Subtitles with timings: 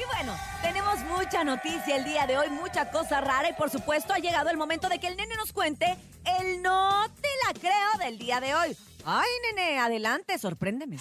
[0.00, 4.14] Y bueno, tenemos mucha noticia el día de hoy, mucha cosa rara y por supuesto
[4.14, 5.94] ha llegado el momento de que el nene nos cuente
[6.38, 8.76] el no te la creo del día de hoy.
[9.04, 10.96] Ay, nene, adelante, sorpréndeme.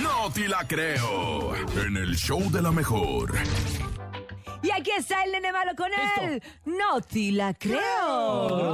[0.00, 1.56] No te la creo.
[1.56, 3.34] En el show de la mejor.
[4.62, 6.42] Y aquí está el nene malo con él.
[6.66, 7.78] No te la creo.
[7.80, 8.69] No te la creo.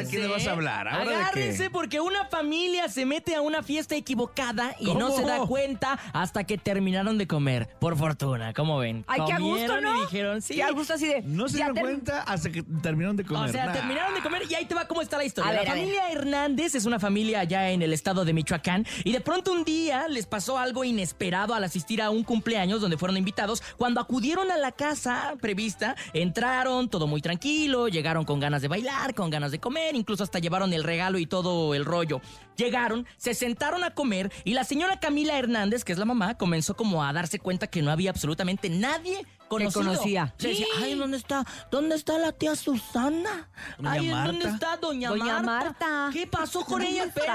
[0.00, 0.28] A qué le agárrense.
[0.28, 0.88] vas a hablar.
[0.88, 1.14] ¿Ahora de qué?
[1.16, 5.98] Agárrense porque una familia se mete a una fiesta equivocada y no se da cuenta
[6.12, 7.68] hasta que terminaron de comer.
[7.80, 9.04] Por fortuna, ¿cómo ven?
[9.06, 9.96] Ay, qué a gusto, ¿no?
[9.98, 10.54] Y dijeron, sí.
[10.54, 11.22] Qué a gusto así de.
[11.22, 13.48] No se dieron cuenta hasta que terminaron de comer.
[13.48, 13.72] O sea, Nah.
[13.72, 15.50] terminaron de comer y ahí te va cómo está la historia.
[15.50, 15.82] A ver, la a ver.
[15.82, 19.64] familia Hernández es una familia allá en el estado de Michoacán y de pronto un
[19.64, 23.62] día les pasó algo inesperado al asistir a un cumpleaños donde fueron invitados.
[23.76, 29.14] Cuando acudieron a la casa prevista, entraron todo muy tranquilo, llegaron con ganas de bailar,
[29.14, 32.20] con ganas de comer, incluso hasta llevaron el regalo y todo el rollo.
[32.56, 36.76] Llegaron, se sentaron a comer y la señora Camila Hernández, que es la mamá, comenzó
[36.76, 39.84] como a darse cuenta que no había absolutamente nadie conocido.
[39.84, 40.34] conocía.
[40.38, 41.44] Se decía, ay, ¿dónde está?
[41.70, 43.48] ¿Dónde está la tía Susana?
[43.78, 45.86] Doña Ay, ¿dónde está doña, Doña Marta?
[45.88, 46.10] Marta.
[46.12, 47.12] ¿Qué pasó con ¿Dónde ella?
[47.14, 47.32] Pero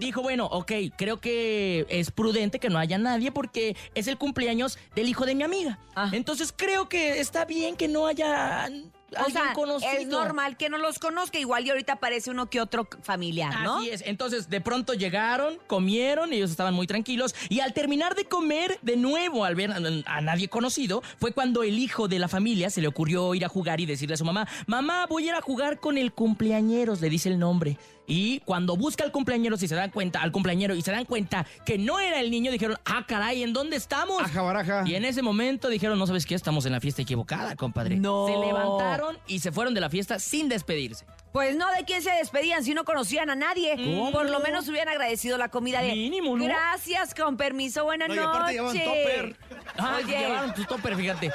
[0.00, 4.78] dijo, bueno, ok, creo que es prudente que no haya nadie porque es el cumpleaños
[4.94, 5.78] del hijo de mi amiga.
[5.94, 6.10] Ah.
[6.12, 8.68] Entonces creo que está bien que no haya
[9.12, 9.92] O alguien sea, conocido.
[9.92, 11.38] es normal que no los conozca.
[11.38, 13.78] Igual y ahorita aparece uno que otro familiar, ¿no?
[13.78, 14.02] Así es.
[14.06, 17.34] Entonces, de pronto llegaron, comieron, ellos estaban muy tranquilos.
[17.48, 21.62] Y al terminar de comer, de nuevo, al ver a, a nadie conocido, fue cuando
[21.62, 24.24] el hijo de la familia se le ocurrió ir a jugar y decirle a su
[24.24, 27.78] mamá: Mamá, voy a ir a jugar con el cumpleañeros, le dice el nombre.
[28.08, 31.46] Y cuando busca al cumpleañero, si se dan cuenta, al cumpleañero y se dan cuenta
[31.66, 34.22] que no era el niño, dijeron: Ah, caray, ¿en dónde estamos?
[34.22, 34.82] Aja baraja.
[34.86, 37.96] Y en ese momento dijeron: No sabes qué, estamos en la fiesta equivocada, compadre.
[37.96, 38.26] No.
[38.26, 41.04] Se levantaron y se fueron de la fiesta sin despedirse.
[41.32, 43.76] Pues no, ¿de quién se despedían si no conocían a nadie?
[43.76, 44.10] ¿Cómo?
[44.10, 45.92] Por lo menos hubieran agradecido la comida de...
[45.92, 46.44] Mínimo, ¿no?
[46.44, 48.82] Gracias, con permiso, buenas No, y aparte noches.
[48.84, 49.36] topper.
[49.78, 50.18] Ah, Oye.
[50.18, 50.52] llevaron
[50.96, 51.32] fíjate.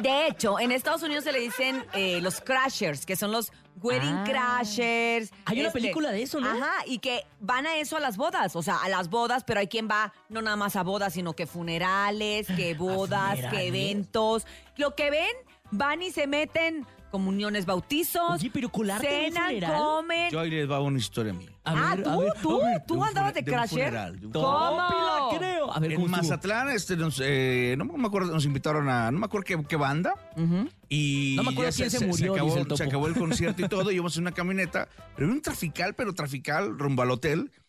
[0.00, 3.52] De hecho, en Estados Unidos se le dicen eh, los crashers, que son los
[3.82, 4.24] wedding Ah.
[4.26, 5.30] crashers.
[5.44, 6.50] Hay una película de eso, ¿no?
[6.50, 9.60] Ajá, y que van a eso a las bodas, o sea, a las bodas, pero
[9.60, 13.68] hay quien va no nada más a bodas, sino que funerales, que bodas, que funerales?
[13.68, 14.46] eventos.
[14.76, 15.30] Lo que ven,
[15.70, 19.76] van y se meten comuniones, bautizos, Oye, pero colarte en un cenan, funeral.
[19.78, 20.30] comen.
[20.30, 21.50] Yo ahí les va una historia mía.
[21.64, 22.86] A ah, ver, tú, a ver, tú, a ver.
[22.86, 23.78] tú andabas de de un crasher.
[23.78, 24.46] funeral, de un ¿Cómo?
[24.48, 25.72] Tópila, creo.
[25.72, 26.30] A ver, ¿cómo En estuvo?
[26.30, 29.76] Mazatlán, este, nos, eh, no me acuerdo, nos invitaron a, no me acuerdo qué, qué
[29.76, 30.14] banda.
[30.36, 30.68] Ujú.
[30.88, 32.76] Y No me acuerdo ya quién se murió, acabó, dice el topo.
[32.76, 36.12] se acabó el concierto y todo, íbamos en una camioneta, pero en un trafical, pero
[36.14, 37.50] trafical, rumbo al hotel.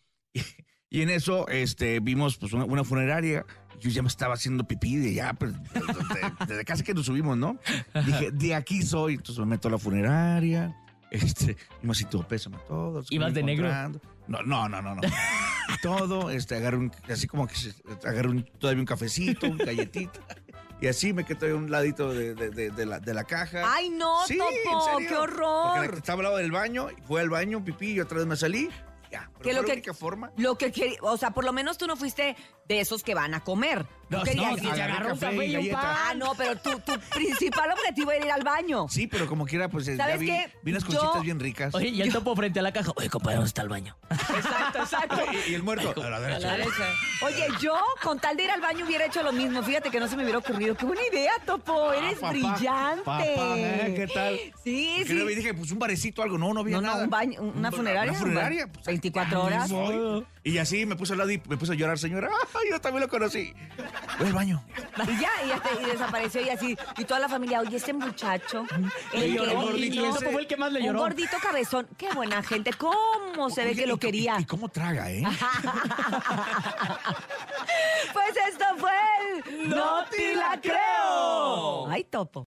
[0.92, 3.46] Y, y en eso este, vimos pues, una, una funeraria.
[3.80, 7.36] Yo ya me estaba haciendo pipí de ya, pues, de- desde casi que nos subimos,
[7.36, 7.58] ¿no?
[8.06, 9.14] Dije, de aquí soy.
[9.14, 10.76] Entonces me meto a la funeraria.
[11.10, 12.98] Este, y me todo pésame todo.
[12.98, 13.68] los que ¿Ibas de negro?
[14.28, 14.94] No, no, no, no.
[14.94, 15.00] no.
[15.82, 17.54] todo, este, agarré un, así como que
[18.04, 20.20] agarré un- todavía un cafecito, un galletita.
[20.80, 23.62] Y así me quedé a un ladito de, de- de- de la, de la caja.
[23.74, 24.50] Ay, no, Sí, Topo,
[24.98, 25.94] qué Porque horror.
[25.96, 28.70] estaba al lado del baño, y fue al baño, pipí, y otra vez me salí.
[29.42, 30.32] Pero Que fue lo la que- única forma.
[30.36, 32.36] Lo que quería, o sea, por lo menos tú no fuiste
[32.66, 33.86] de esos que van a comer.
[34.10, 35.80] No, no, ir- si se agarré agarró un café café y y un galleta.
[35.80, 35.96] pan.
[35.98, 38.86] Ah, no, pero tu, tu principal objetivo era ir al baño.
[38.88, 40.52] Sí, pero como quiera, pues ya ¿Sabes vi, qué?
[40.62, 41.74] vi unas Yo- conchitas bien ricas.
[41.74, 42.90] Oye, y el topo frente a la caja.
[42.96, 43.96] Oye, compadre, ¿dónde está el baño?
[44.10, 45.16] Exacto, exacto.
[45.48, 45.94] y, y el muerto.
[46.02, 46.56] a la derecha.
[47.22, 49.62] Oye, yo con tal de ir al baño hubiera hecho lo mismo.
[49.62, 50.74] Fíjate que no se me hubiera ocurrido.
[50.76, 51.92] Qué buena idea, Topo.
[51.92, 53.02] Eres Ah, papá, brillante.
[53.04, 53.92] papá, ¿eh?
[53.96, 54.36] ¿Qué tal?
[54.64, 55.14] Sí, Porque sí.
[55.14, 56.36] luego dije, pues un barecito, algo.
[56.36, 57.04] No, no había No, no, nada.
[57.04, 58.10] un baño, un- una funeraria.
[58.12, 58.64] Una funeraria.
[58.64, 59.70] un ba- pues, 24 ahí horas.
[59.70, 60.26] voy.
[60.42, 62.28] Y así me puse al lado y me puse a llorar, señora.
[62.54, 63.52] ¡Ay, yo también lo conocí!
[64.18, 64.62] Voy al baño.
[65.06, 65.30] Y ya,
[65.80, 66.76] y, desapareció y así.
[66.98, 68.66] Y toda la familia, oye, ese muchacho.
[69.12, 70.98] Le el lloró, el topo fue el que más le Un lloró.
[71.00, 71.88] gordito cabezón.
[71.96, 72.72] Qué buena gente.
[72.74, 74.36] ¿Cómo se ve que lo quería?
[74.38, 75.22] Y, y cómo traga, ¿eh?
[78.12, 78.90] Pues esto fue
[79.50, 81.88] el ¡No te la creo!
[81.88, 82.46] Ay, Topo.